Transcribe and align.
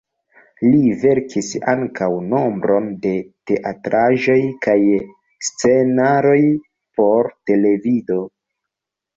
Li 0.67 0.77
verkis 1.01 1.49
ankaŭ 1.73 2.07
nombron 2.29 2.87
de 3.03 3.11
teatraĵoj 3.51 4.39
kaj 4.67 4.79
scenaroj 5.49 6.41
por 7.01 7.31
televido. 7.53 8.19